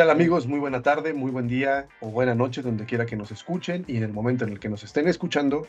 [0.00, 0.46] tal amigos?
[0.46, 3.98] Muy buena tarde, muy buen día o buena noche donde quiera que nos escuchen y
[3.98, 5.66] en el momento en el que nos estén escuchando.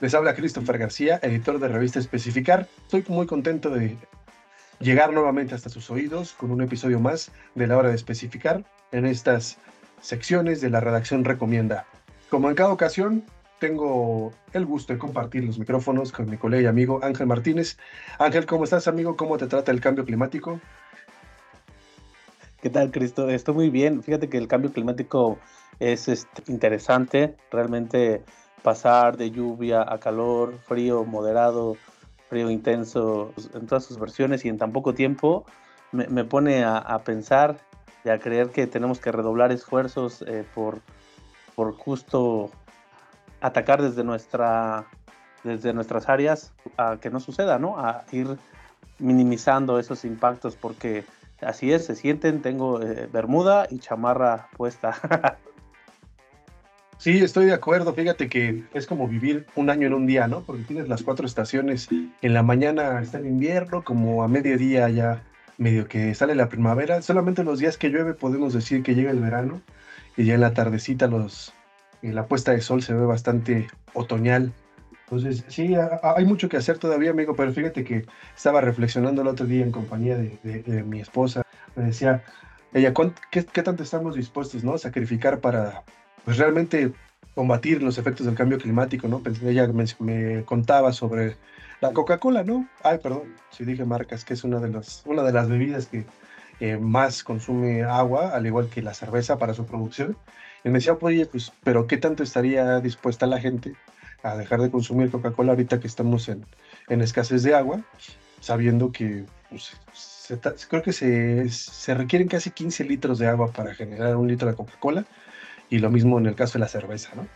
[0.00, 2.66] Les habla Christopher García, editor de revista Especificar.
[2.84, 3.98] Estoy muy contento de
[4.80, 9.04] llegar nuevamente hasta sus oídos con un episodio más de la hora de especificar en
[9.04, 9.58] estas
[10.00, 11.84] secciones de la redacción recomienda.
[12.30, 13.22] Como en cada ocasión,
[13.58, 17.76] tengo el gusto de compartir los micrófonos con mi colega y amigo Ángel Martínez.
[18.18, 19.14] Ángel, ¿cómo estás amigo?
[19.18, 20.58] ¿Cómo te trata el cambio climático?
[22.64, 23.28] ¿Qué tal, Cristo?
[23.28, 24.02] Estoy muy bien.
[24.02, 25.38] Fíjate que el cambio climático
[25.80, 27.36] es este, interesante.
[27.50, 28.24] Realmente
[28.62, 31.76] pasar de lluvia a calor, frío moderado,
[32.30, 35.44] frío intenso, en todas sus versiones y en tan poco tiempo,
[35.92, 37.58] me, pone a, pensar
[38.02, 40.80] y a creer que tenemos que redoblar esfuerzos eh, por,
[41.54, 42.50] por justo
[43.42, 44.86] atacar desde, nuestra,
[45.42, 47.78] desde nuestras áreas a que no suceda, ¿no?
[47.78, 48.38] A ir
[48.98, 51.04] minimizando esos impactos porque
[51.44, 54.94] Así es, se sienten, tengo eh, bermuda y chamarra puesta.
[56.98, 57.92] sí, estoy de acuerdo.
[57.94, 60.42] Fíjate que es como vivir un año en un día, ¿no?
[60.42, 61.88] Porque tienes las cuatro estaciones.
[62.22, 65.22] En la mañana está el invierno, como a mediodía ya
[65.58, 67.02] medio que sale la primavera.
[67.02, 69.60] Solamente los días que llueve podemos decir que llega el verano.
[70.16, 71.52] Y ya en la tardecita los,
[72.02, 74.52] la puesta de sol se ve bastante otoñal.
[75.04, 79.46] Entonces, sí, hay mucho que hacer todavía, amigo, pero fíjate que estaba reflexionando el otro
[79.46, 81.42] día en compañía de, mi esposa.
[81.76, 82.24] Me decía,
[82.72, 82.92] ella,
[83.30, 84.74] ¿qué, tanto estamos dispuestos ¿no?
[84.74, 85.82] a sacrificar para
[86.24, 86.92] pues, realmente
[87.34, 89.06] combatir los efectos del cambio climático?
[89.06, 89.22] ¿no?
[89.42, 91.36] Ella me, contaba sobre
[91.82, 92.66] la Coca-Cola, ¿no?
[92.82, 96.06] Ay, perdón, si dije marcas, que es una de, los, una de las bebidas que
[96.60, 100.16] eh, más consume agua, al igual que la cerveza para su producción.
[100.64, 103.74] Y me decía, oye, pues, pero ¿qué tanto estaría dispuesta la gente
[104.24, 106.44] a dejar de consumir Coca-Cola ahorita que estamos en,
[106.88, 107.82] en, escasez de agua,
[108.40, 109.76] sabiendo que pues,
[110.68, 114.56] creo que se, se, requieren casi 15 litros de agua para generar un litro de
[114.56, 115.04] Coca-Cola
[115.68, 117.28] y lo mismo en el caso de la cerveza, ¿no?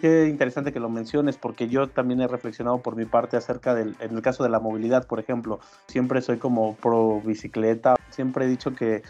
[0.00, 3.94] Qué interesante que lo menciones porque yo también he reflexionado por mi parte acerca del,
[4.00, 8.48] en el caso de la movilidad, por ejemplo, siempre soy como pro bicicleta, siempre he
[8.48, 9.02] dicho que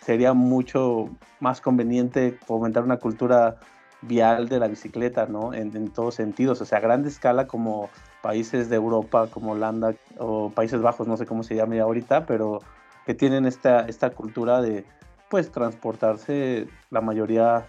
[0.00, 1.10] sería mucho
[1.40, 3.56] más conveniente fomentar una cultura
[4.02, 5.52] vial de la bicicleta, ¿no?
[5.52, 7.90] En, todos sentidos, o sea, a gran escala como
[8.22, 12.60] países de Europa, como Holanda o Países Bajos, no sé cómo se llama ahorita, pero
[13.06, 14.84] que tienen esta, esta cultura de,
[15.28, 17.66] pues, transportarse la mayoría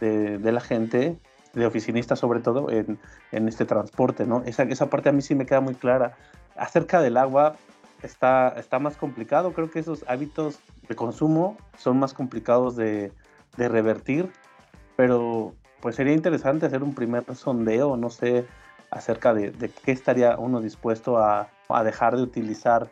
[0.00, 1.18] de, la gente,
[1.52, 2.98] de oficinistas sobre todo, en,
[3.32, 4.42] en, este transporte, ¿no?
[4.44, 6.16] Esa, esa parte a mí sí me queda muy clara.
[6.56, 7.56] Acerca del agua,
[8.02, 10.58] está, está más complicado, creo que esos hábitos
[10.88, 13.12] de consumo son más complicados de,
[13.56, 14.30] de revertir,
[14.96, 18.46] pero pues sería interesante hacer un primer sondeo, no sé,
[18.90, 19.52] acerca de,
[19.84, 21.48] qué estaría uno dispuesto a,
[21.84, 22.88] dejar de utilizar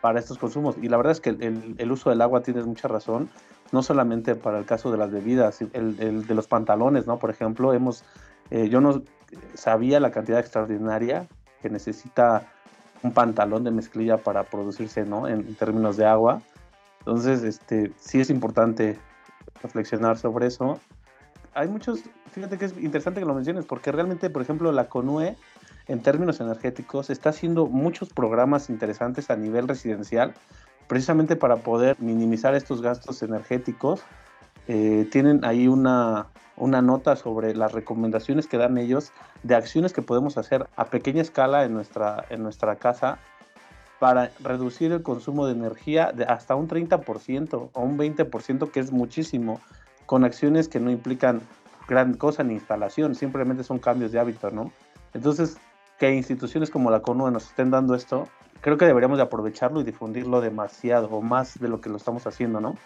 [0.00, 0.76] para estos consumos.
[0.80, 3.28] Y la verdad es que el, uso del agua tienes mucha razón,
[3.70, 7.18] no solamente para el caso de las bebidas, el, de los pantalones, ¿no?
[7.18, 8.04] Por ejemplo, hemos,
[8.50, 9.02] eh, yo no
[9.54, 11.28] sabía la cantidad extraordinaria
[11.60, 12.46] que necesita
[13.02, 15.28] un pantalón de mezclilla para producirse, ¿no?
[15.28, 16.40] En, en términos de agua.
[17.00, 18.98] Entonces, este, sí es importante
[19.62, 20.80] reflexionar sobre eso
[21.54, 25.36] hay muchos, fíjate que es interesante que lo menciones, porque realmente, por ejemplo, la CONUE,
[25.88, 30.34] en términos energéticos, está haciendo muchos programas interesantes a nivel residencial,
[30.86, 34.02] precisamente para poder minimizar estos gastos energéticos.
[34.68, 40.02] Eh, tienen ahí una, una nota sobre las recomendaciones que dan ellos de acciones que
[40.02, 43.18] podemos hacer a pequeña escala en nuestra, en nuestra casa
[43.98, 48.90] para reducir el consumo de energía de hasta un 30% o un 20%, que es
[48.90, 49.60] muchísimo
[50.06, 51.40] con acciones que no implican
[51.88, 54.72] gran cosa ni instalación, simplemente son cambios de hábito, ¿no?
[55.14, 55.58] Entonces,
[55.98, 58.28] que instituciones como la CONUE nos estén dando esto,
[58.60, 62.26] creo que deberíamos de aprovecharlo y difundirlo demasiado o más de lo que lo estamos
[62.26, 62.76] haciendo, ¿no?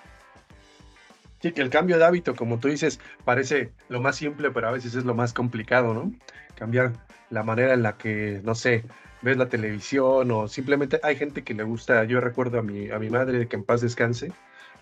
[1.41, 4.73] Sí, que el cambio de hábito, como tú dices, parece lo más simple, pero a
[4.73, 6.13] veces es lo más complicado, ¿no?
[6.57, 6.93] Cambiar
[7.31, 8.85] la manera en la que, no sé,
[9.23, 12.99] ves la televisión o simplemente hay gente que le gusta, yo recuerdo a mi, a
[12.99, 14.33] mi madre que en paz descanse,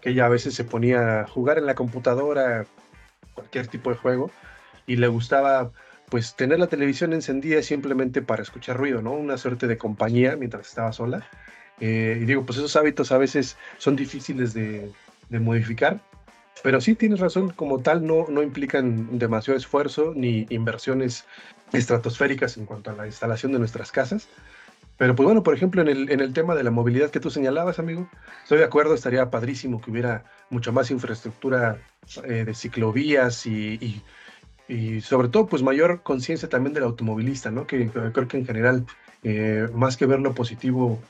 [0.04, 2.66] que ella a veces se ponía a jugar en la computadora,
[3.32, 4.30] cualquier tipo de juego,
[4.86, 5.72] y le gustaba
[6.10, 9.12] pues tener la televisión encendida simplemente para escuchar ruido, ¿no?
[9.12, 11.26] Una suerte de compañía mientras estaba sola.
[11.80, 14.92] Eh, y digo, pues esos hábitos a veces son difíciles de,
[15.30, 16.00] modificar,
[16.62, 21.24] pero sí tienes razón, como tal no, no implican demasiado esfuerzo ni inversiones
[21.72, 24.28] estratosféricas en cuanto a la instalación de nuestras casas.
[24.96, 27.31] Pero pues bueno, por ejemplo, en el, en el tema de la movilidad que tú
[27.31, 28.08] señalabas, amigo,
[28.43, 31.79] estoy de acuerdo, estaría padrísimo que hubiera mucha más infraestructura
[32.25, 34.02] eh, de ciclovías y,
[34.69, 37.67] y, sobre todo pues mayor conciencia también del automovilista, ¿no?
[37.67, 38.87] Que, creo que en general,
[39.25, 41.00] eh, más que ver lo positivo,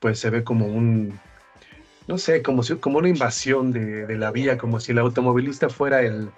[0.00, 1.18] pues se ve como un,
[2.08, 5.68] no sé, como, si, como una invasión de, de la vía, como si el automovilista
[5.68, 6.30] fuera el,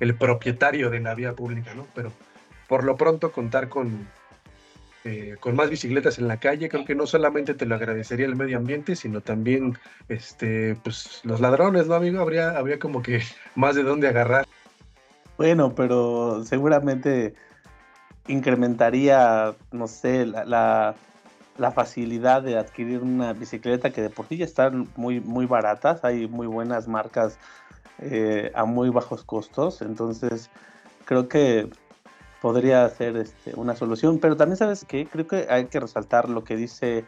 [0.00, 1.86] el propietario de la vía pública, ¿no?
[1.94, 2.12] Pero
[2.68, 4.08] por lo pronto contar con,
[5.04, 8.36] eh, con más bicicletas en la calle, creo que no solamente te lo agradecería el
[8.36, 12.20] medio ambiente, sino también este, pues, los ladrones, ¿no, amigo?
[12.20, 13.22] Habría, habría como que
[13.54, 14.46] más de dónde agarrar.
[15.38, 17.34] Bueno, pero seguramente
[18.28, 20.94] incrementaría, no sé, la,
[21.56, 26.04] la, facilidad de adquirir una bicicleta que de por sí ya están muy, muy baratas,
[26.04, 27.38] hay muy buenas marcas
[28.00, 30.50] eh, a muy bajos costos, entonces
[31.06, 31.70] creo que
[32.40, 36.44] podría ser este, una solución, pero también sabes que creo que hay que resaltar lo
[36.44, 37.04] que dice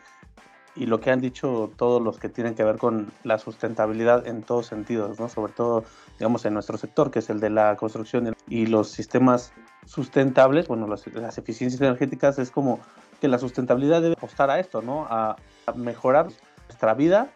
[0.74, 4.42] y lo que han dicho todos los que tienen que ver con la sustentabilidad en
[4.42, 5.28] todos sentidos, ¿no?
[5.28, 5.84] sobre todo
[6.18, 9.52] digamos en nuestro sector que es el de la construcción y los sistemas
[9.86, 12.80] sustentables, bueno, las, eficiencias energéticas es como
[13.20, 15.06] que la sustentabilidad debe apostar a esto, ¿no?
[15.10, 15.36] A,
[15.76, 16.28] mejorar
[16.68, 17.30] nuestra vida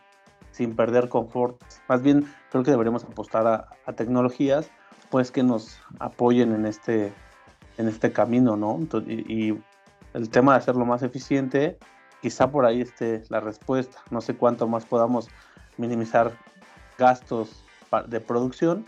[0.50, 1.60] sin perder confort.
[1.88, 4.69] Más bien creo que deberíamos apostar a, a tecnologías
[5.10, 7.12] pues que nos apoyen en este
[7.78, 8.78] en este camino, ¿no?
[9.06, 9.58] y,
[10.14, 11.76] el tema de hacerlo más eficiente,
[12.23, 13.99] quizá por ahí esté la respuesta.
[14.11, 15.28] No sé cuánto más podamos
[15.76, 16.32] minimizar
[16.96, 17.62] gastos
[18.06, 18.87] de producción,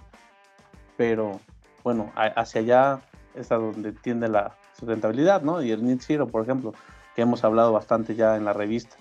[0.96, 1.38] pero
[1.84, 3.00] bueno, hacia allá
[3.34, 5.62] es a donde tiende la sustentabilidad, ¿no?
[5.62, 6.72] Y el Net Zero, por ejemplo,
[7.14, 8.96] que hemos hablado bastante ya en la revista.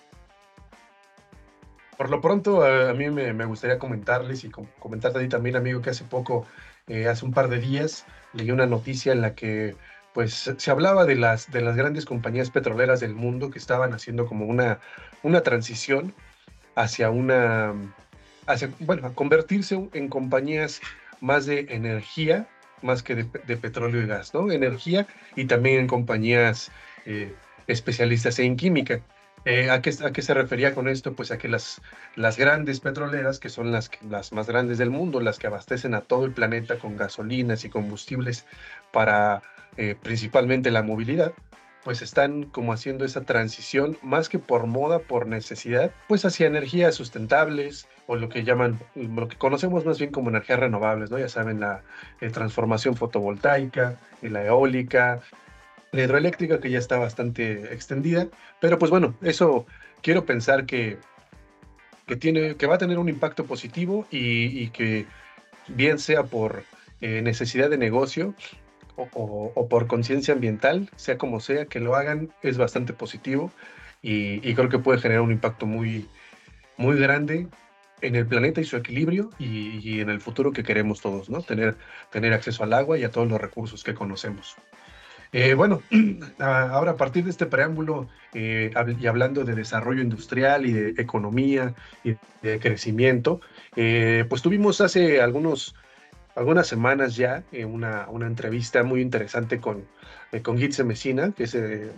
[1.98, 5.89] Por lo pronto, a mí me, gustaría comentarles y comentarte a ti también, amigo, que
[5.89, 6.45] hace poco,
[6.88, 9.75] eh, hace un par de días, leí una noticia en la que
[10.13, 14.25] pues se hablaba de las, de las grandes compañías petroleras del mundo que estaban haciendo
[14.25, 14.80] como una,
[15.22, 16.13] una transición
[16.75, 17.74] hacia una,
[18.48, 20.81] hacia, bueno, a convertirse en compañías
[21.22, 22.48] más de energía,
[22.81, 24.51] más que de, petróleo y gas, ¿no?
[24.51, 25.06] Energía
[25.36, 26.72] y también en compañías
[27.06, 27.34] eh,
[27.68, 29.01] especialistas en química.
[29.45, 31.13] Eh, ¿a, qué, ¿a, qué, se refería con esto?
[31.13, 31.81] Pues a que las,
[32.16, 36.01] las grandes petroleras, que son las, las más grandes del mundo, las que abastecen a
[36.01, 38.45] todo el planeta con gasolinas y combustibles
[38.92, 39.42] para
[39.78, 41.34] eh, principalmente la movilidad,
[41.84, 46.95] pues están como haciendo esa transición más que por moda, por necesidad, pues hacia energías
[46.95, 51.18] sustentables o lo que llaman, lo que conocemos más bien como energías renovables, ¿no?
[51.18, 51.84] Ya saben, la
[52.19, 55.22] eh, transformación fotovoltaica, la eólica,
[55.98, 58.28] la hidroeléctrica que ya está bastante extendida,
[58.62, 59.66] pero pues bueno, eso
[60.02, 60.98] quiero pensar que,
[62.06, 65.06] que, tiene, que va a tener un impacto positivo y, que
[65.68, 66.64] bien sea por
[67.02, 68.34] eh, necesidad de negocio
[68.96, 73.52] o, por conciencia ambiental, sea como sea, que lo hagan es bastante positivo
[74.02, 76.08] y, creo que puede generar un impacto muy,
[76.78, 77.48] muy grande
[78.02, 81.42] en el planeta y su equilibrio y, en el futuro que queremos todos, ¿no?
[81.42, 81.76] Tener,
[82.12, 84.56] tener acceso al agua y a todos los recursos que conocemos.
[85.31, 85.81] Eh, bueno,
[86.39, 91.74] ahora a partir de este preámbulo eh, y hablando de desarrollo industrial y de economía
[92.03, 93.41] y de crecimiento,
[93.75, 95.75] eh, pues tuvimos hace algunos,
[96.35, 99.85] algunas semanas ya una, una entrevista muy interesante con,
[100.44, 101.91] con Gitze Messina, que es el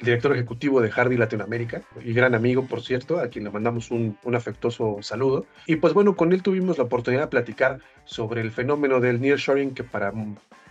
[0.00, 4.16] director ejecutivo de Hardy Latinoamérica y gran amigo, por cierto, a quien le mandamos un,
[4.22, 5.46] un, afectuoso saludo.
[5.66, 9.74] Y pues bueno, con él tuvimos la oportunidad de platicar sobre el fenómeno del nearshoring,
[9.74, 10.12] que para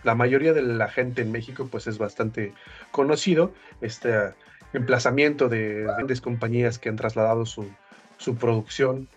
[0.06, 2.54] la mayoría de la gente en México pues es bastante
[2.92, 4.32] conocido, este
[4.72, 7.68] emplazamiento de grandes compañías que han trasladado su,
[8.16, 9.08] su producción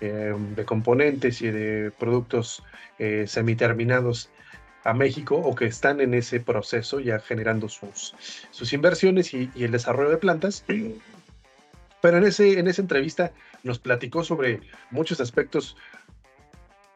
[0.00, 2.62] eh, de componentes y de productos
[3.00, 4.30] eh, semiterminados
[4.84, 8.14] a México o que están en ese proceso ya generando sus,
[8.52, 10.64] sus inversiones y, y el desarrollo de plantas.
[12.00, 13.32] Pero en, ese, en esa entrevista
[13.64, 14.60] nos platicó sobre
[14.92, 15.76] muchos aspectos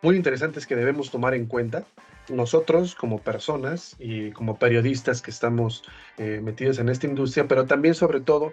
[0.02, 1.84] muy interesantes que debemos tomar en cuenta
[2.28, 5.82] nosotros como personas y como periodistas que estamos
[6.18, 8.52] eh, metidos en esta industria, pero también sobre todo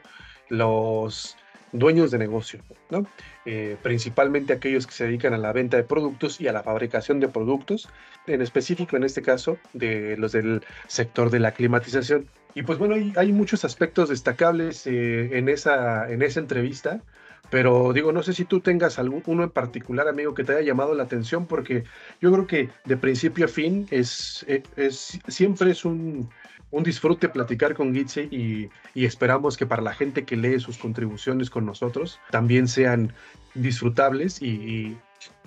[0.50, 1.38] los
[1.72, 3.06] dueños de negocio, ¿no?
[3.46, 7.20] Eh, principalmente aquellos que se dedican a la venta de productos y a la fabricación
[7.20, 7.90] de productos,
[8.28, 12.28] en específico en este caso de los del sector de la climatización.
[12.56, 17.02] Y pues bueno, hay, hay muchos aspectos destacables eh, en, esa, en esa entrevista.
[17.50, 20.94] Pero digo, no sé si tú tengas alguno en particular, amigo, que te haya llamado
[20.94, 21.84] la atención, porque
[22.22, 26.30] yo creo que de principio a fin es, e, es, siempre es un,
[26.72, 30.78] un disfrute platicar con Gitze y, y, esperamos que para la gente que lee sus
[30.78, 33.14] contribuciones con nosotros también sean
[33.56, 34.98] disfrutables y,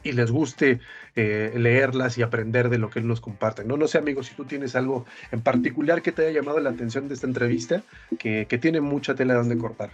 [0.04, 0.80] y, les guste
[1.14, 3.64] eh, leerlas y aprender de lo que él nos comparte.
[3.64, 6.71] No, no sé, amigo, si tú tienes algo en particular que te haya llamado la
[6.71, 7.85] atención de esta entrevista,
[8.18, 9.90] que, que tiene mucha tela de donde cortar.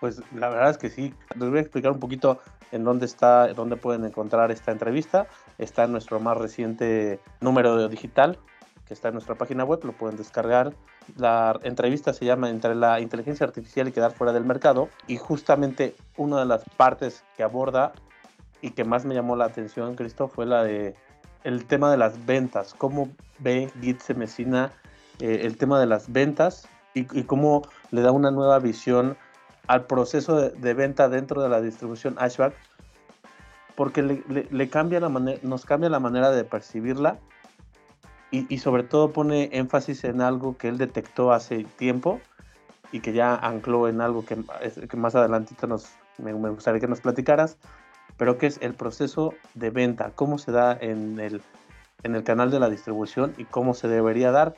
[0.00, 1.14] Pues la verdad es que sí.
[1.38, 2.40] Les voy a explicar un poquito
[2.72, 5.26] en dónde está, dónde pueden encontrar esta entrevista.
[5.58, 8.38] Está en nuestro más reciente número digital,
[8.86, 10.74] que está en nuestra página web, lo pueden descargar.
[11.16, 15.94] La entrevista se llama Entre la inteligencia artificial y quedar fuera del mercado y justamente
[16.16, 17.92] una de las partes que aborda
[18.60, 20.94] y que más me llamó la atención, Cristo, fue la de
[21.44, 22.74] el tema de las ventas.
[22.74, 24.72] ¿Cómo ve Gitze Messina
[25.20, 29.16] eh, el tema de las ventas y, cómo le da una nueva visión
[29.66, 32.54] al proceso de, venta dentro de la distribución Ashback?
[33.74, 37.18] Porque le, cambia la nos cambia la manera de percibirla
[38.30, 42.20] y, sobre todo pone énfasis en algo que él detectó hace tiempo
[42.92, 44.36] y que ya ancló en algo que,
[44.88, 47.58] que más adelantito nos, me, gustaría que nos platicaras,
[48.16, 51.42] pero que es el proceso de venta, cómo se da en el,
[52.02, 54.54] en el canal de la distribución y cómo se debería dar,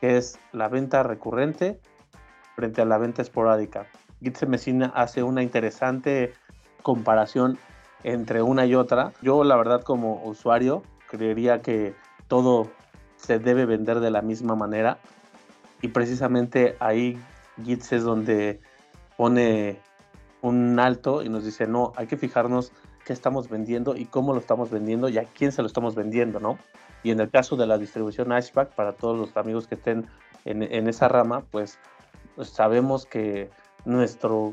[0.00, 1.80] que es la venta recurrente
[2.54, 3.86] frente a la venta esporádica.
[4.26, 6.32] Gitze Messina hace una interesante
[6.82, 7.58] comparación
[8.02, 9.12] entre una y otra.
[9.22, 11.94] Yo la verdad como usuario creería que
[12.26, 12.68] todo
[13.14, 14.98] se debe vender de la misma manera
[15.80, 17.16] y precisamente ahí
[17.64, 18.60] Gitz es donde
[19.16, 19.78] pone
[20.42, 22.72] un alto y nos dice, no, hay que fijarnos
[23.04, 26.40] qué estamos vendiendo y cómo lo estamos vendiendo y a quién se lo estamos vendiendo,
[26.40, 26.58] ¿no?
[27.04, 30.08] Y en el caso de la distribución Ashback, para todos los amigos que estén
[30.44, 31.78] en, esa rama, pues,
[32.34, 33.50] pues, sabemos que
[33.86, 34.52] nuestro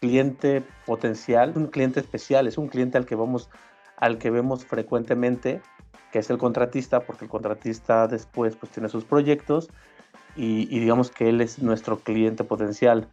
[0.00, 3.48] cliente potencial, un cliente especial, es un cliente al que vamos,
[3.96, 5.62] al que vemos frecuentemente,
[6.12, 9.70] que es el contratista, porque el contratista después pues tiene sus proyectos
[10.34, 13.08] y, digamos que él es nuestro cliente potencial.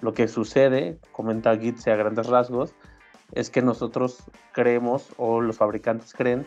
[0.00, 2.74] Lo que sucede, comenta Gitze a grandes rasgos,
[3.32, 6.46] es que nosotros creemos o los fabricantes creen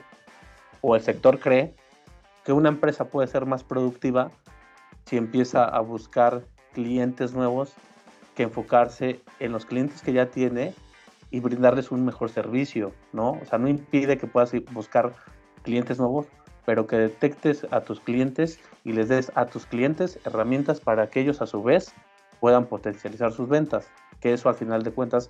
[0.82, 1.76] o el sector cree
[2.46, 4.32] que una empresa puede ser más productiva
[5.06, 7.74] si empieza a buscar clientes nuevos
[8.44, 10.74] enfocarse en los clientes que ya tiene
[11.32, 13.32] y brindarles un mejor servicio, ¿no?
[13.32, 15.14] O sea, no impide que puedas buscar
[15.64, 16.28] clientes nuevos,
[16.66, 21.22] pero que detectes a tus clientes y les des a tus clientes herramientas para que
[21.22, 21.94] ellos a su vez
[22.40, 23.88] puedan potencializar sus ventas,
[24.20, 25.30] que eso al final de cuentas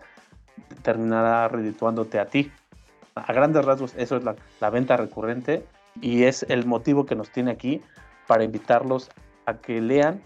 [0.81, 2.51] terminará redituándote a ti.
[3.15, 5.65] A grandes rasgos, eso es la, venta recurrente
[6.01, 7.81] y es el motivo que nos tiene aquí
[8.27, 9.09] para invitarlos
[9.45, 10.21] a que lean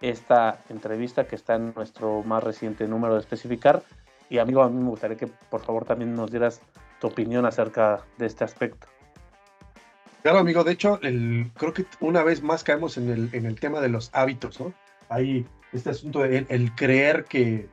[0.00, 3.82] esta entrevista que está en nuestro más reciente número de especificar.
[4.30, 6.60] Y amigo, a mí me gustaría que por favor también nos dieras
[7.00, 8.86] tu opinión acerca de este aspecto.
[10.22, 13.58] Claro, amigo, de hecho, el, creo que una vez más caemos en el, en el
[13.58, 14.74] tema de los hábitos, ¿no?
[15.08, 17.68] Hay este asunto de el, creer que,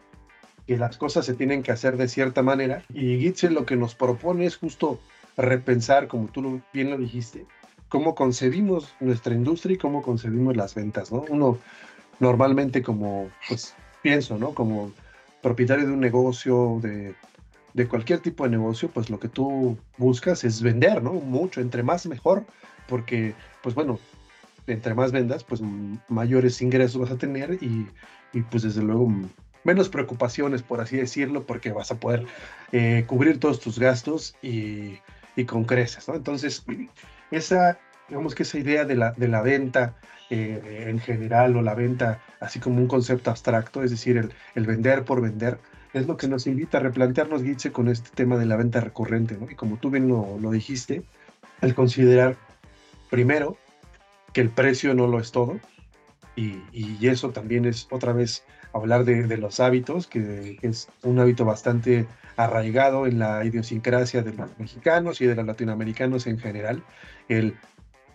[0.67, 2.83] que, las cosas se tienen que hacer de cierta manera.
[2.93, 4.99] Y Gitze lo que nos propone es justo
[5.35, 7.45] repensar, como tú bien lo dijiste,
[7.89, 11.25] cómo concebimos nuestra industria y cómo concebimos las ventas, ¿no?
[11.29, 11.57] Uno
[12.19, 14.53] normalmente como, pues pienso, ¿no?
[14.53, 14.91] Como
[15.41, 17.15] propietario de un negocio, de
[17.75, 21.11] de cualquier tipo de negocio, pues lo que tú buscas es vender, ¿no?
[21.11, 22.45] Mucho, entre más mejor,
[22.87, 23.99] porque, pues bueno,
[24.65, 25.61] entre más vendas, pues
[26.07, 27.85] mayores ingresos vas a tener y,
[28.49, 29.11] pues desde luego
[29.65, 32.25] menos preocupaciones, por así decirlo, porque vas a poder
[32.71, 34.99] eh, cubrir todos tus gastos y,
[35.45, 36.15] con creces, ¿no?
[36.15, 36.63] Entonces,
[37.31, 39.97] esa, digamos que esa idea de la, de la venta
[40.31, 45.03] eh, en general o la venta así como un concepto abstracto, es decir, el, vender
[45.03, 45.59] por vender,
[45.93, 49.37] es lo que nos invita a replantearnos, Gitze, con este tema de la venta recurrente.
[49.49, 51.03] Y como tú bien lo, dijiste,
[51.61, 52.37] al considerar
[53.09, 53.57] primero
[54.33, 55.59] que el precio no lo es todo,
[56.35, 62.07] y, eso también es otra vez hablar de, los hábitos, que, es un hábito bastante
[62.35, 66.83] arraigado en la idiosincrasia de los mexicanos y de los latinoamericanos en general,
[67.29, 67.55] el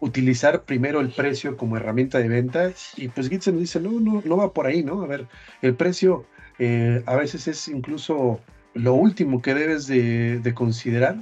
[0.00, 4.36] utilizar primero el precio como herramienta de venta y pues nos dice, no, no, no
[4.36, 5.02] va por ahí, ¿no?
[5.02, 5.26] A ver,
[5.62, 6.24] el precio
[6.58, 8.40] eh, a veces es incluso
[8.74, 11.16] lo último que debes de, considerar,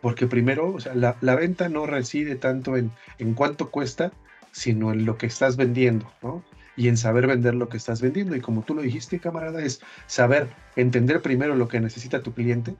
[0.00, 4.12] porque primero, o sea, la, venta no reside tanto en, en cuánto cuesta,
[4.52, 6.44] sino en lo que estás vendiendo, ¿no?
[6.76, 8.34] Y en saber vender lo que estás vendiendo.
[8.36, 12.74] Y como tú lo dijiste, camarada, es saber entender primero lo que necesita tu cliente.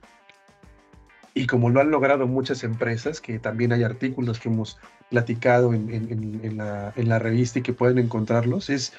[1.33, 4.77] Y como lo han logrado muchas empresas, que también hay artículos que hemos
[5.09, 8.93] platicado en, la, revista y que pueden encontrarlos, es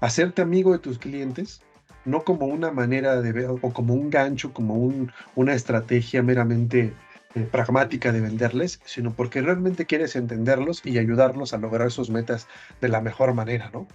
[0.00, 1.62] hacerte amigo de tus clientes
[2.04, 4.92] no como una manera de ver o como un gancho, como
[5.36, 6.92] una estrategia meramente
[7.34, 12.48] eh, pragmática de venderles, sino porque realmente quieres entenderlos y ayudarlos a lograr sus metas
[12.80, 13.86] de la mejor manera, ¿no?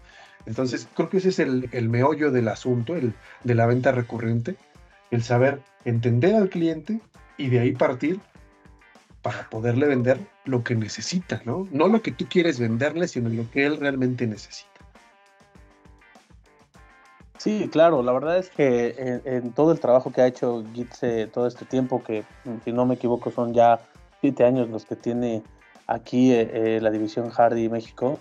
[0.47, 4.55] Entonces, creo que ese es el, meollo del asunto, el, de la venta recurrente,
[5.11, 7.01] el saber entender al cliente
[7.37, 8.19] y de ahí partir
[9.27, 11.67] para poderle vender lo que necesita, ¿no?
[11.69, 14.69] No lo que tú quieres venderle, sino lo que él realmente necesita.
[17.37, 21.45] Sí, claro, la verdad es que en, todo el trabajo que ha hecho Gitze todo
[21.45, 22.23] este tiempo, que
[22.63, 23.81] si no me equivoco son ya
[24.21, 25.43] siete años los que tiene
[25.87, 28.19] aquí eh, la división Hardy México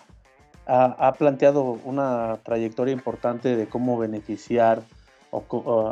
[0.66, 4.82] ha, planteado una trayectoria importante de cómo beneficiar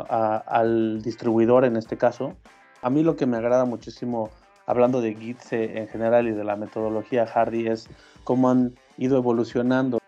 [0.09, 2.33] al distribuidor en este caso.
[2.81, 4.29] A mí lo que me agrada muchísimo,
[4.65, 7.87] hablando de Gitse en general y de la metodología Hardy, es
[8.23, 9.99] cómo han ido evolucionando.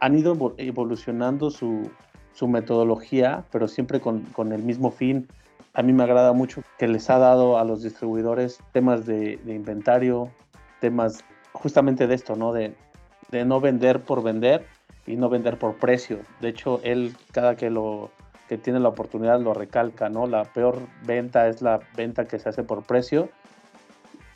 [0.00, 1.90] Han ido evolucionando su,
[2.32, 5.28] su metodología, pero siempre con, con, el mismo fin.
[5.72, 9.54] A mí me agrada mucho que les ha dado a los distribuidores temas de, de
[9.54, 10.30] inventario,
[10.80, 12.52] temas justamente de esto, ¿no?
[12.52, 12.74] De,
[13.30, 14.66] de no vender por vender
[15.06, 16.18] y no vender por precio.
[16.40, 18.10] De hecho, él cada que lo
[18.48, 20.26] que tiene la oportunidad lo recalca, ¿no?
[20.26, 23.30] La peor venta es la venta que se hace por precio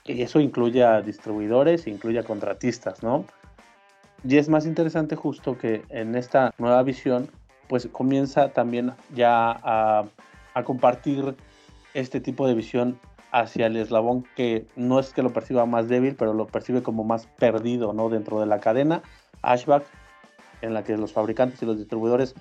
[0.08, 3.24] y eso incluye a distribuidores, incluye a contratistas, ¿no?
[4.24, 7.30] Y es más interesante justo que en esta nueva visión,
[7.68, 10.04] pues comienza también ya a,
[10.64, 11.36] compartir
[11.94, 12.98] este tipo de visión
[13.30, 17.04] hacia el eslabón que no es que lo perciba más débil, pero lo percibe como
[17.04, 18.08] más perdido ¿no?
[18.08, 19.02] dentro de la cadena
[19.42, 19.84] Ashback,
[20.62, 22.34] en la que los fabricantes y los distribuidores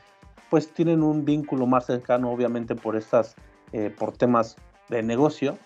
[0.49, 3.35] pues tienen un vínculo más cercano, obviamente por estas,
[3.71, 4.55] eh, por temas
[4.89, 5.59] de negocio,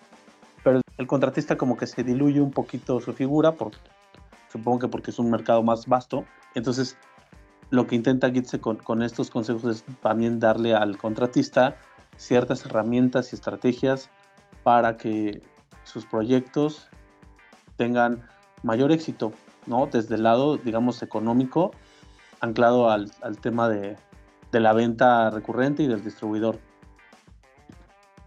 [1.02, 3.72] el contratista como que se diluye un poquito su figura, por,
[4.50, 6.96] supongo que porque es un mercado más vasto, entonces
[7.70, 11.76] lo que intenta Gitze con, con estos consejos es también darle al contratista
[12.16, 14.10] ciertas herramientas y estrategias
[14.62, 15.42] para que
[15.84, 16.88] sus proyectos
[17.76, 18.22] tengan
[18.62, 19.32] mayor éxito,
[19.66, 19.88] ¿no?
[19.90, 21.72] Desde el lado, digamos, económico,
[22.40, 23.96] anclado al, tema de,
[24.52, 26.60] la venta recurrente y del distribuidor.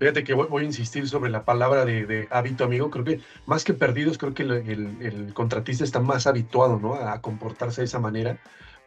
[0.05, 2.91] Fíjate que voy, a insistir sobre la palabra de, hábito, amigo.
[2.91, 6.93] Creo que más que perdidos, creo que el, contratista está más habituado ¿no?
[6.93, 8.38] a comportarse de esa manera,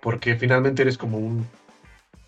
[0.01, 1.45] porque finalmente eres como un...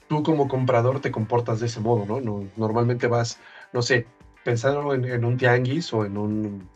[0.09, 2.21] Tú como comprador te comportas de ese modo, ¿no?
[2.21, 3.39] no normalmente vas,
[3.73, 4.09] no sé,
[4.43, 6.69] pensando en, un tianguis o en un,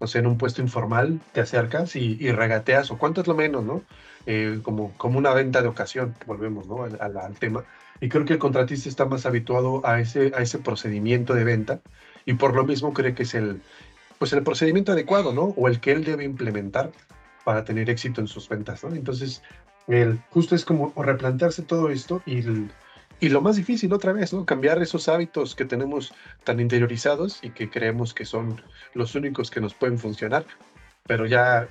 [0.00, 3.62] no sé, en un puesto informal, te acercas y, regateas, o cuánto es lo menos,
[3.62, 3.82] ¿no?
[4.26, 6.82] Eh, como, como una venta de ocasión, volvemos, ¿no?
[6.82, 7.62] Al, al, tema.
[8.00, 11.80] Y creo que el contratista está más habituado a ese, a ese procedimiento de venta
[12.24, 13.60] y por lo mismo cree que es el,
[14.18, 15.54] pues el procedimiento adecuado, ¿no?
[15.56, 16.92] O el que él debe implementar
[17.44, 18.94] para tener éxito en sus ventas, ¿no?
[18.94, 19.42] Entonces,
[19.86, 22.70] el, justo es como replantearse todo esto y el,
[23.20, 24.46] y lo más difícil otra vez, ¿no?
[24.46, 28.62] Cambiar esos hábitos que tenemos tan interiorizados y que creemos que son
[28.94, 30.46] los únicos que nos pueden funcionar.
[31.06, 31.68] Pero ya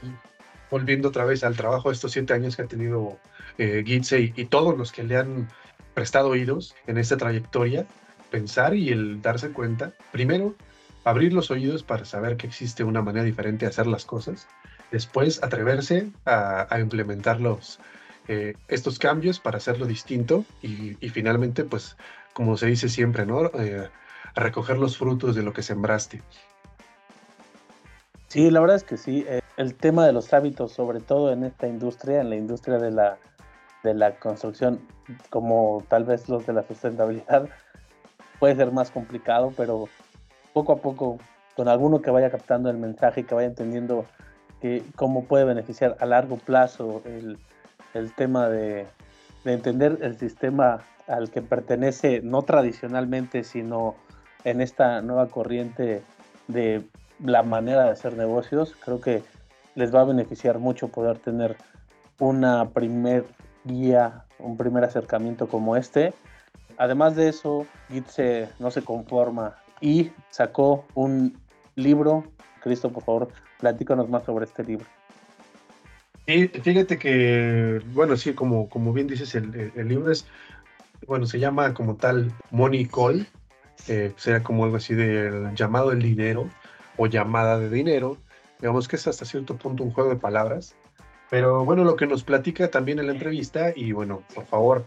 [0.70, 3.18] volviendo otra vez al trabajo de estos siete años que ha tenido
[3.58, 5.50] eh, Gitze y, todos los que le han
[5.94, 7.86] prestado oídos en esta trayectoria,
[8.32, 10.56] pensar y el darse cuenta, primero,
[11.04, 14.48] abrir los oídos para saber que existe una manera diferente de hacer las cosas,
[14.92, 17.80] después atreverse a, a implementarlos
[18.32, 21.98] eh, estos cambios para hacerlo distinto y, finalmente, pues,
[22.34, 23.48] como se dice siempre, ¿no?
[23.60, 23.90] Eh,
[24.36, 26.22] recoger los frutos de lo que sembraste.
[28.28, 29.26] Sí, la verdad es que sí.
[29.28, 32.92] Eh, el tema de los hábitos, sobre todo en esta industria, en la industria de
[32.92, 33.18] la,
[33.84, 34.80] de la construcción,
[35.30, 37.48] como tal vez los de la sustentabilidad,
[38.40, 39.88] puede ser más complicado, pero
[40.54, 41.20] poco a poco,
[41.56, 44.06] con alguno que vaya captando el mensaje y que vaya entendiendo
[44.62, 47.38] que, cómo puede beneficiar a largo plazo el,
[47.94, 48.88] el tema de,
[49.46, 53.96] entender el sistema al que pertenece, no tradicionalmente, sino
[54.44, 56.04] en esta nueva corriente
[56.48, 56.84] de
[57.24, 59.24] la manera de hacer negocios, creo que
[59.76, 61.58] les va a beneficiar mucho poder tener
[62.20, 63.26] una primer
[63.64, 66.14] guía, un primer acercamiento como este.
[66.78, 68.08] Además de eso, Git
[68.60, 71.38] no se conforma y sacó un
[71.76, 72.24] libro.
[72.62, 74.86] Cristo, por favor, platícanos más sobre este libro.
[76.26, 80.28] Y fíjate que, bueno, sí, como, como bien dices, el, libro es,
[81.08, 83.26] bueno, se llama como tal Money Call,
[83.88, 86.48] eh, será como algo así del llamado del dinero
[86.98, 88.18] o llamada de dinero.
[88.60, 90.76] Digamos que es hasta cierto punto un juego de palabras.
[91.30, 94.86] Pero bueno, lo que nos platica también en la entrevista, y bueno, por favor,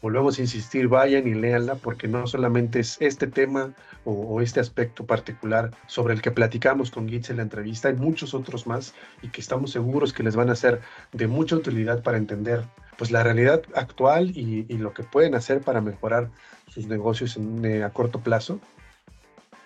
[0.00, 3.72] volvemos a insistir, vayan y léanla, porque no solamente es este tema
[4.04, 8.34] o, este aspecto particular sobre el que platicamos con Gitz en la entrevista, hay muchos
[8.34, 10.80] otros más y que estamos seguros que les van a ser
[11.12, 12.64] de mucha utilidad para entender
[12.98, 16.30] pues la realidad actual y, lo que pueden hacer para mejorar
[16.68, 18.60] sus negocios en, eh, a corto plazo.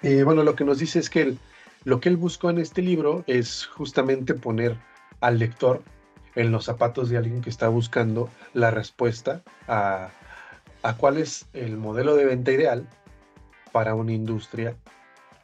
[0.02, 1.35] Eh, bueno, lo que nos dice es que
[1.85, 4.76] lo que él buscó en este libro es justamente poner
[5.20, 5.83] al lector
[6.37, 10.11] en los zapatos de alguien que está buscando la respuesta a,
[10.83, 12.87] a cuál es el modelo de venta ideal
[13.72, 14.77] para una industria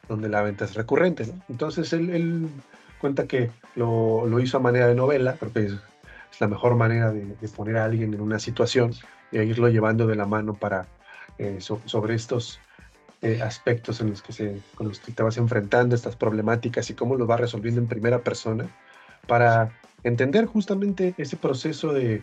[0.07, 1.25] donde la venta es recurrente.
[1.49, 2.49] Entonces él,
[2.99, 5.73] cuenta que lo, hizo a manera de novela, porque es,
[6.39, 8.93] la mejor manera de, poner a alguien en una situación
[9.31, 10.87] y irlo llevando de la mano para,
[11.37, 12.59] eh, sobre estos
[13.21, 16.95] eh, aspectos en los que se, con los que te vas enfrentando, estas problemáticas y
[16.95, 18.67] cómo lo va resolviendo en primera persona
[19.27, 19.71] para
[20.03, 22.21] entender justamente ese proceso de,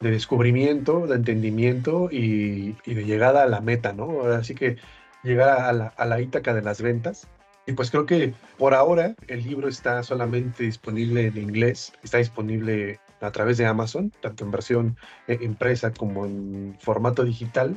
[0.00, 4.22] descubrimiento, de entendimiento y, de llegada a la meta, ¿no?
[4.22, 4.76] Así que
[5.22, 7.28] llegar a la, a la ítaca de las ventas.
[7.66, 12.98] Y pues creo que por ahora el libro está solamente disponible en inglés, está disponible
[13.20, 14.96] a través de Amazon, tanto en versión
[15.28, 17.76] eh, impresa como en formato digital.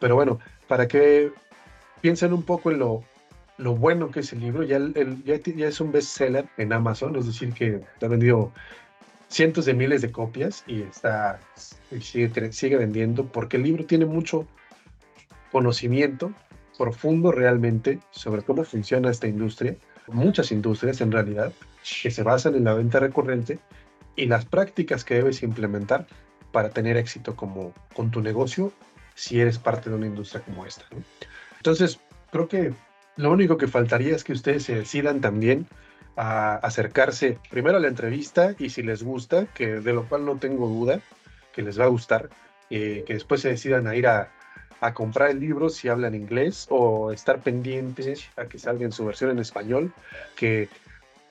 [0.00, 1.30] Pero bueno, para que
[2.00, 3.04] piensen un poco en lo,
[3.58, 7.26] lo bueno que es el libro, ya, el, ya, es un bestseller en Amazon, es
[7.26, 8.52] decir, que ha vendido
[9.28, 11.38] cientos de miles de copias y está
[12.00, 14.46] sigue, sigue vendiendo porque el libro tiene mucho
[15.52, 16.32] conocimiento
[16.78, 21.52] profundo realmente sobre cómo funciona esta industria, muchas industrias en realidad,
[22.02, 23.58] que se basan en la venta recurrente
[24.14, 26.06] y las prácticas que debes implementar
[26.52, 28.72] para tener éxito como con tu negocio
[29.14, 30.84] si eres parte de una industria como esta.
[31.56, 31.98] Entonces,
[32.30, 32.72] creo que
[33.18, 35.66] lo único que faltaría es que ustedes se decidan también
[36.16, 40.36] a acercarse primero a la entrevista y si les gusta, que de lo cual no
[40.36, 41.00] tengo duda,
[41.52, 42.30] que les va a gustar,
[42.70, 44.30] eh, que después se decidan a ir a,
[44.94, 49.30] comprar el libro si hablan inglés o estar pendientes a que salga en su versión
[49.30, 49.92] en español,
[50.36, 50.68] que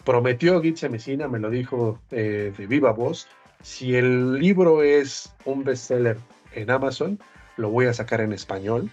[0.03, 3.29] prometió Mesina, me lo dijo eh, de viva voz,
[3.63, 6.17] si el libro es un bestseller
[6.51, 7.19] en Amazon,
[7.55, 8.91] lo voy a sacar en español.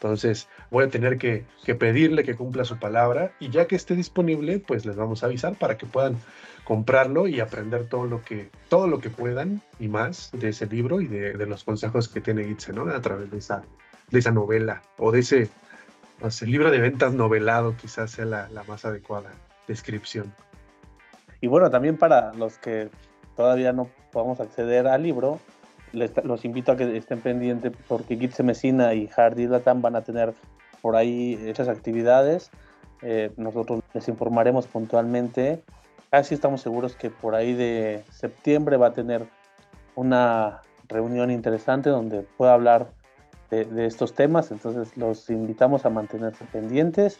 [0.00, 3.94] Entonces voy a tener que, que, pedirle que cumpla su palabra y ya que esté
[3.94, 6.16] disponible, pues les vamos a avisar para que puedan
[6.64, 11.00] comprarlo y aprender todo lo que, todo lo que puedan y más de ese libro
[11.00, 12.88] y de, de los consejos que tiene Gitze, ¿no?
[12.88, 13.64] A través de esa,
[14.10, 15.48] de esa novela o de ese,
[16.42, 19.30] libro de ventas novelado quizás sea la, más adecuada
[19.66, 20.32] descripción.
[21.40, 22.90] Y bueno, también para los que
[23.36, 25.40] todavía no podamos acceder al libro,
[25.92, 30.34] los invito a que estén pendientes porque Gitze Mesina y Hardy Latam van a tener
[30.80, 32.50] por ahí esas actividades.
[33.02, 35.62] Eh, nosotros les informaremos puntualmente.
[36.10, 39.26] Casi estamos seguros que por ahí de septiembre va a tener
[39.94, 42.90] una reunión interesante donde pueda hablar
[43.50, 47.18] de, estos temas, entonces los invitamos a mantenerse pendientes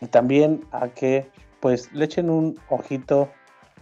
[0.00, 3.28] y también a que pues le echen un ojito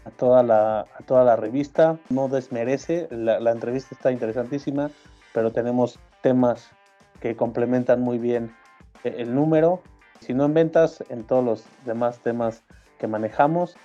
[0.04, 4.90] a toda la, a toda la revista, no desmerece, la, la entrevista está interesantísima,
[5.32, 6.70] pero tenemos temas
[7.20, 8.54] que complementan muy bien
[9.04, 9.82] el número,
[10.20, 12.62] si no en ventas, en todos los demás temas
[12.98, 13.76] que manejamos.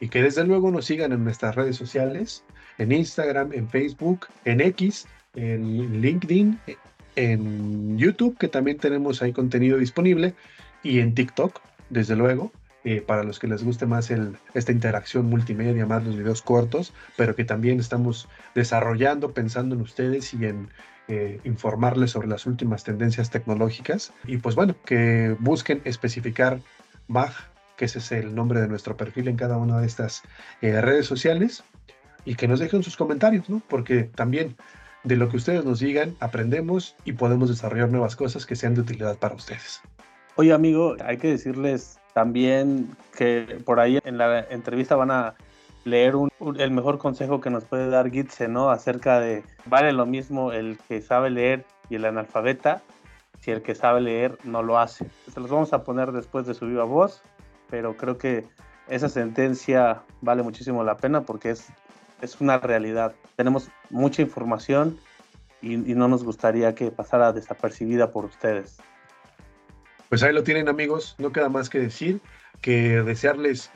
[0.00, 2.44] Y que desde luego nos sigan en nuestras redes sociales,
[2.78, 6.58] en Instagram, en Facebook, en X, en LinkedIn,
[7.16, 10.34] en YouTube, que también tenemos ahí contenido disponible,
[10.82, 12.52] y en TikTok, desde luego.
[12.84, 14.12] Eh, para los que les guste más
[14.54, 20.32] esta interacción multimedia, más los videos cortos, pero que también estamos desarrollando, pensando en ustedes
[20.34, 20.68] y en
[21.08, 26.60] eh, informarles sobre las últimas tendencias tecnológicas y pues bueno, que busquen especificar
[27.08, 27.32] MAG,
[27.76, 30.22] que ese es el nombre de nuestro perfil en cada una de estas
[30.62, 31.62] eh, redes sociales
[32.24, 33.62] y que nos dejen sus comentarios, ¿no?
[33.68, 34.56] Porque también
[35.04, 38.80] de lo que ustedes nos digan aprendemos y podemos desarrollar nuevas cosas que sean de
[38.80, 39.80] utilidad para ustedes.
[40.34, 45.34] Oye amigo, hay que decirles también que por ahí en la entrevista van a
[45.86, 46.14] leer
[46.58, 48.70] el mejor consejo que nos puede dar Gitze, ¿no?
[48.70, 52.82] Acerca de, vale lo mismo el que sabe leer y el analfabeta,
[53.40, 55.06] si el que sabe leer no lo hace.
[55.32, 57.22] Se los vamos a poner después de su viva voz,
[57.70, 58.44] pero creo que
[58.88, 61.68] esa sentencia vale muchísimo la pena porque es,
[62.20, 63.14] es una realidad.
[63.36, 64.98] Tenemos mucha información
[65.62, 68.78] y, y no nos gustaría que pasara desapercibida por ustedes.
[70.08, 72.20] Pues ahí lo tienen amigos, no queda más que decir
[72.60, 73.70] que desearles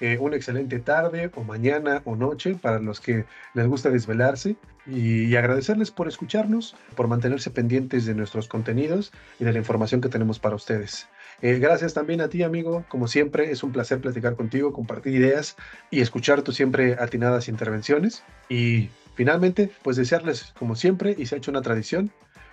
[0.00, 5.36] eh, una excelente tarde o mañana o noche para los que les gusta desvelarse y,
[5.36, 10.38] agradecerles por escucharnos, por mantenerse pendientes de nuestros contenidos y de la información que tenemos
[10.38, 11.06] para ustedes.
[11.42, 12.84] Eh, gracias también a ti, amigo.
[12.88, 15.56] Como siempre, es un placer platicar contigo, compartir ideas
[15.90, 18.22] y escuchar tus siempre atinadas intervenciones.
[18.48, 22.10] Y finalmente, pues desearles, como siempre, y se ha hecho una tradición,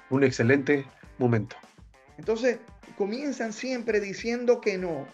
[0.10, 0.86] un excelente
[1.18, 1.56] momento.
[2.18, 2.60] Entonces,
[2.98, 5.08] comienzan siempre diciendo que no,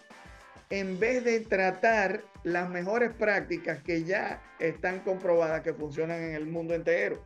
[0.80, 6.46] en vez de tratar las mejores prácticas que ya están comprobadas que funcionan en el
[6.46, 7.24] mundo entero.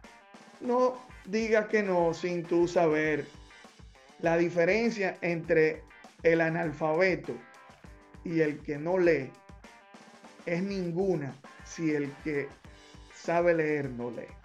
[0.61, 3.25] No digas que no sin tú saber
[4.21, 5.83] la diferencia entre
[6.25, 7.33] el analfabeto
[8.23, 9.31] y el que no lee
[10.45, 11.35] es ninguna
[11.65, 12.49] si el que
[13.15, 14.38] sabe leer no lee.